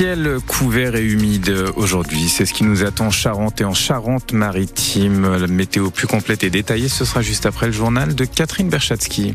[0.00, 5.36] Ciel couvert et humide aujourd'hui, c'est ce qui nous attend en Charente et en Charente-Maritime.
[5.36, 9.34] La météo plus complète et détaillée, ce sera juste après le journal de Catherine Berchatsky.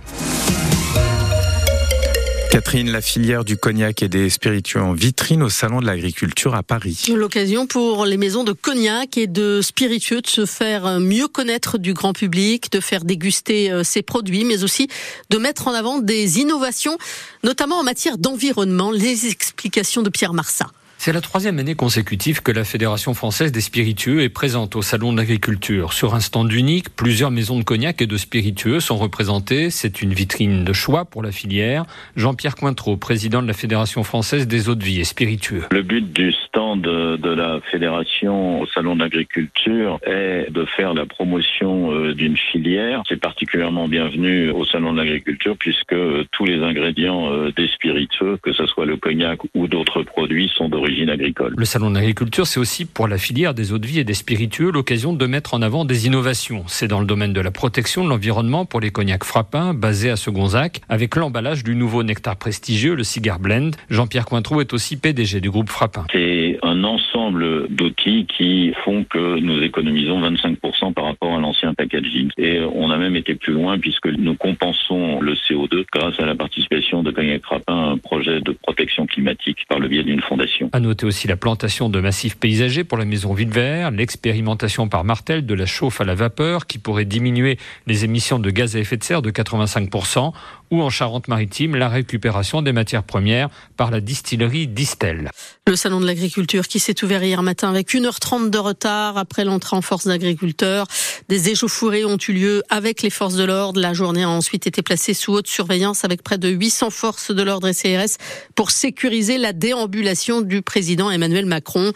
[2.56, 6.64] Catherine, la filière du cognac et des spiritueux en vitrine au Salon de l'Agriculture à
[6.64, 7.04] Paris.
[7.14, 11.94] L'occasion pour les maisons de cognac et de spiritueux de se faire mieux connaître du
[11.94, 14.88] grand public, de faire déguster euh, ces produits, mais aussi
[15.30, 16.98] de mettre en avant des innovations,
[17.44, 18.90] notamment en matière d'environnement.
[18.90, 20.72] Les explications de Pierre Marsat.
[20.98, 25.12] C'est la troisième année consécutive que la Fédération française des spiritueux est présente au Salon
[25.12, 25.94] de l'agriculture.
[25.94, 29.70] Sur un stand unique, plusieurs maisons de cognac et de spiritueux sont représentées.
[29.70, 31.86] C'est une vitrine de choix pour la filière.
[32.16, 35.66] Jean-Pierre Cointreau, président de la Fédération française des eaux de vie et spiritueux.
[35.70, 41.06] Le but du stand de la Fédération au Salon de l'agriculture est de faire la
[41.06, 43.04] promotion euh, d'une filière.
[43.08, 45.96] C'est particulièrement bienvenu au Salon de l'agriculture puisque
[46.32, 50.70] tous les ingrédients euh, des spiritueux, que ce soit le cognac ou d'autres produits, sont
[50.70, 51.54] d'origine agricole.
[51.58, 54.14] Le salon de l'agriculture, c'est aussi pour la filière des eaux de vie et des
[54.14, 56.64] spiritueux l'occasion de mettre en avant des innovations.
[56.68, 60.16] C'est dans le domaine de la protection de l'environnement pour les cognacs frappins basés à
[60.16, 63.72] Segonzac avec l'emballage du nouveau nectar prestigieux, le Cigar Blend.
[63.90, 66.06] Jean-Pierre Cointreau est aussi PDG du groupe Frappin.
[66.12, 72.30] C'est un ensemble d'outils qui font que nous économisons 25% par rapport à l'ancien packaging.
[72.38, 76.36] Et on a même été plus loin puisque nous compensons le CO2 grâce à la
[76.36, 80.70] participation de Cognac Frappin à un projet de protection climatique par le biais d'une fondation.
[80.74, 85.46] À noter aussi la plantation de massifs paysagers pour la maison Villevert, l'expérimentation par Martel
[85.46, 88.98] de la chauffe à la vapeur qui pourrait diminuer les émissions de gaz à effet
[88.98, 90.34] de serre de 85%
[90.72, 95.30] ou en Charente-Maritime, la récupération des matières premières par la distillerie Distel.
[95.68, 99.76] Le salon de l'agriculture qui s'est ouvert hier matin avec 1h30 de retard après l'entrée
[99.76, 100.86] en force d'agriculteurs.
[101.28, 103.80] Des échauffourées ont eu lieu avec les forces de l'ordre.
[103.80, 107.42] La journée a ensuite été placée sous haute surveillance avec près de 800 forces de
[107.42, 108.18] l'ordre et CRS
[108.54, 111.92] pour sécuriser la déambulation du président Emmanuel Macron.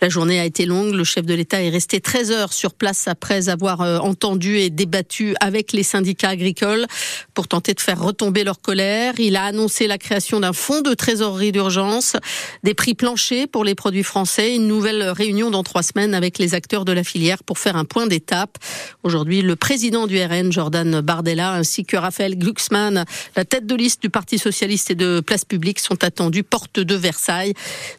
[0.00, 0.92] La journée a été longue.
[0.92, 4.70] Le chef de l'État est resté 13 heures sur place après avoir euh, entendu et
[4.70, 6.86] débattu avec les syndicats agricoles
[7.32, 9.14] pour tenter de faire retomber leur colère.
[9.18, 12.16] Il a annoncé la création d'un fonds de trésorerie d'urgence,
[12.62, 16.54] des prix planchers pour les produits français, une nouvelle réunion dans trois semaines avec les
[16.54, 18.58] acteurs de la filière pour faire un point d'étape.
[19.02, 23.04] Aujourd'hui, le président du RN, Jordan Bardella, ainsi que Raphaël Glucksmann,
[23.36, 26.94] la tête de liste du Parti socialiste et de Place publique, sont attendus porte de
[26.94, 27.54] Versailles.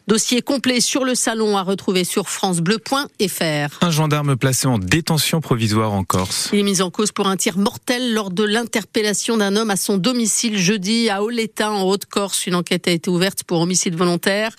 [0.06, 3.78] Dossier complet sur le salon à retrouver sur francebleu.fr.
[3.80, 6.50] Un gendarme placé en détention provisoire en Corse.
[6.52, 9.76] Il est mis en cause pour un tir mortel lors de l'interpellation d'un homme à
[9.76, 12.46] son domicile jeudi à Oleta en Haute-Corse.
[12.46, 14.54] Une enquête a été ouverte pour homicide volontaire.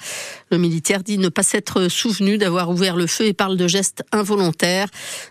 [0.51, 4.03] Le militaire dit ne pas s'être souvenu d'avoir ouvert le feu et parle de gestes
[4.11, 4.87] involontaires.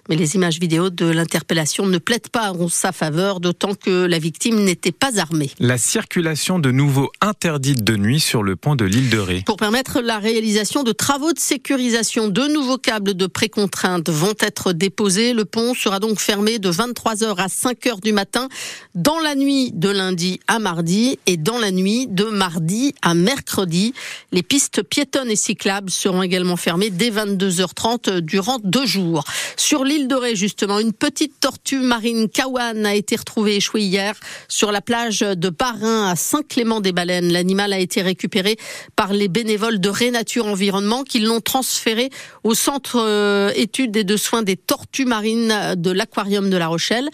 [0.09, 4.19] Mais les images vidéo de l'interpellation ne plaident pas en sa faveur, d'autant que la
[4.19, 5.51] victime n'était pas armée.
[5.59, 9.43] La circulation de nouveau interdite de nuit sur le pont de l'île de Ré.
[9.47, 14.73] Pour permettre la réalisation de travaux de sécurisation, de nouveaux câbles de précontrainte vont être
[14.73, 15.33] déposés.
[15.33, 18.49] Le pont sera donc fermé de 23h à 5h du matin
[18.95, 23.95] dans la nuit de lundi à mardi et dans la nuit de mardi à mercredi.
[24.33, 29.25] Les pistes piétonnes et cyclables seront également fermées dès 22h30 durant deux jours.
[29.57, 34.15] Sur l'île de Ré, justement, une petite tortue marine kawan a été retrouvée échouée hier
[34.49, 37.33] sur la plage de Barin à Saint-Clément-des-Baleines.
[37.33, 38.57] L'animal a été récupéré
[38.95, 42.11] par les bénévoles de Rénature Environnement qui l'ont transféré
[42.45, 47.09] au centre euh, études et de soins des tortues marines de l'aquarium de La Rochelle.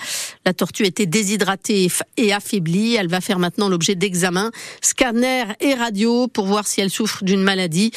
[0.44, 2.94] La tortue était déshydratée et affaiblie.
[2.94, 4.50] Elle va faire maintenant l'objet d'examens,
[4.80, 7.92] scanner et radio pour voir si elle souffre d'une maladie.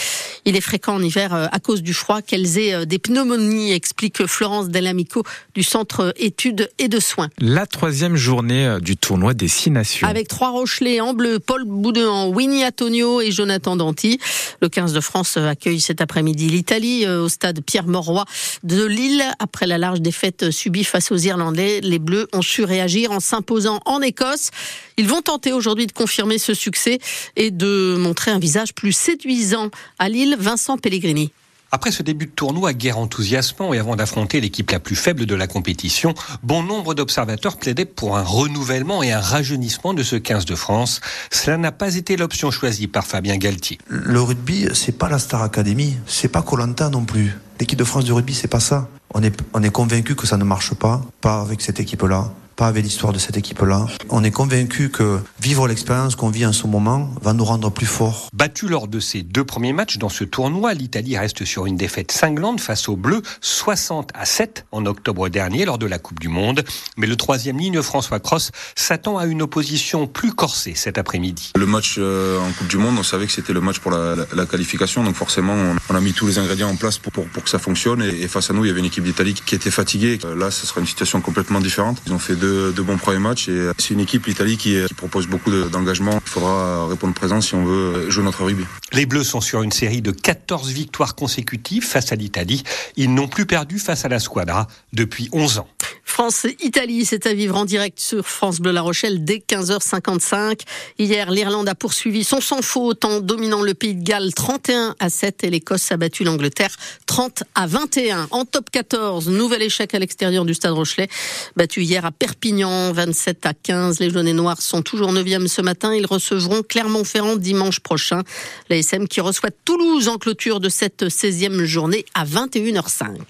[0.45, 3.71] Il est fréquent en hiver euh, à cause du froid qu'elles aient euh, des pneumonies,
[3.71, 7.29] explique Florence Delamico du Centre études et de soins.
[7.39, 10.07] La troisième journée euh, du tournoi des six nations.
[10.07, 14.19] Avec trois Rochelais en bleu, Paul Boudin, Winnie Antonio et Jonathan Danti.
[14.61, 18.25] Le 15 de France accueille cet après-midi l'Italie au stade Pierre-Mauroy
[18.63, 19.23] de Lille.
[19.39, 23.79] Après la large défaite subie face aux Irlandais, les Bleus ont su réagir en s'imposant
[23.85, 24.49] en Écosse.
[24.97, 26.99] Ils vont tenter aujourd'hui de confirmer ce succès
[27.35, 30.37] et de montrer un visage plus séduisant à Lille.
[30.45, 31.31] Vincent Pellegrini.
[31.71, 35.33] Après ce début de tournoi guerre enthousiasmant et avant d'affronter l'équipe la plus faible de
[35.33, 36.13] la compétition,
[36.43, 41.01] bon nombre d'observateurs plaidaient pour un renouvellement et un rajeunissement de ce 15 de France.
[41.31, 43.79] Cela n'a pas été l'option choisie par Fabien Galtier.
[43.87, 47.35] Le rugby, c'est pas la Star Academy, c'est pas Colanta non plus.
[47.59, 48.87] L'équipe de France du rugby, c'est pas ça.
[49.15, 52.31] On est, on est convaincu que ça ne marche pas, pas avec cette équipe-là.
[52.55, 53.87] Pas avec l'histoire de cette équipe-là.
[54.09, 57.85] On est convaincu que vivre l'expérience qu'on vit en ce moment va nous rendre plus
[57.85, 58.29] forts.
[58.33, 62.11] Battu lors de ses deux premiers matchs dans ce tournoi, l'Italie reste sur une défaite
[62.11, 66.29] cinglante face aux Bleus, 60 à 7 en octobre dernier lors de la Coupe du
[66.29, 66.63] Monde.
[66.97, 71.51] Mais le troisième ligne, François Cross, s'attend à une opposition plus corsée cet après-midi.
[71.55, 74.15] Le match euh, en Coupe du Monde, on savait que c'était le match pour la,
[74.33, 75.55] la, qualification, donc forcément
[75.89, 78.01] on a mis tous les ingrédients en place pour, pour, pour que ça fonctionne.
[78.01, 80.19] Et, et, face à nous, il y avait une équipe d'Italie qui était fatiguée.
[80.37, 82.01] Là, ce sera une situation complètement différente.
[82.05, 85.27] Ils ont fait deux, deux bons premiers matchs et c'est une équipe, l'Italie, qui, propose
[85.27, 86.19] beaucoup d'engagement.
[86.25, 88.63] Il faudra répondre présent si on veut jouer notre rugby.
[88.93, 92.63] Les Bleus sont sur une série de 14 victoires consécutives face à l'Italie.
[92.95, 95.67] Ils n'ont plus perdu face à la Squadra depuis 11 ans.
[96.15, 100.61] France-Italie, c'est à vivre en direct sur France Bleu La Rochelle dès 15h55.
[100.97, 105.09] Hier, l'Irlande a poursuivi son sans faute en dominant le Pays de Galles 31 à
[105.09, 106.73] 7 et l'Écosse a battu l'Angleterre
[107.05, 108.29] 30 à 21.
[108.31, 111.09] En top 14, nouvel échec à l'extérieur du Stade Rochelet,
[111.57, 113.99] battu hier à Perpignan 27 à 15.
[113.99, 115.93] Les jaunes et noirs sont toujours 9e ce matin.
[115.93, 118.21] Ils recevront Clermont-Ferrand dimanche prochain.
[118.69, 123.25] La SM qui reçoit Toulouse en clôture de cette 16e journée à 21h05.